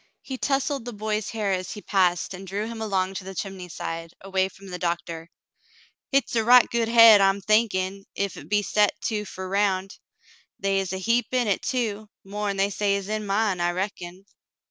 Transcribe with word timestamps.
He 0.23 0.35
tousled 0.35 0.85
the 0.85 0.93
boy's 0.93 1.29
hair 1.29 1.51
as 1.51 1.73
he 1.73 1.81
passed 1.83 2.33
and 2.33 2.47
drew 2.47 2.65
him 2.65 2.81
along 2.81 3.13
to' 3.13 3.23
the 3.23 3.35
chimney 3.35 3.69
side, 3.69 4.13
away 4.21 4.49
from 4.49 4.69
the 4.69 4.79
doctor. 4.79 5.29
"Hit's 6.11 6.35
a 6.35 6.43
right 6.43 6.67
good 6.67 6.87
hade 6.87 7.21
I'm 7.21 7.39
thinkin' 7.39 8.05
ef 8.17 8.33
hit 8.33 8.49
be 8.49 8.63
set 8.63 8.99
too 9.01 9.25
fer 9.25 9.47
round. 9.47 9.99
They 10.59 10.79
is 10.79 10.91
a 10.91 10.97
heap 10.97 11.27
in 11.33 11.45
hit, 11.45 11.61
too, 11.61 12.09
more'n 12.23 12.57
they 12.57 12.71
is 12.95 13.09
in 13.09 13.27
mine, 13.27 13.61
I 13.61 13.69
reckon." 13.73 14.25